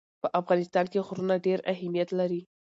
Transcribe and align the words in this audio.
په 0.21 0.27
افغانستان 0.39 0.85
کې 0.91 1.03
غرونه 1.07 1.35
ډېر 1.45 1.59
اهمیت 1.73 2.09
لري. 2.19 2.41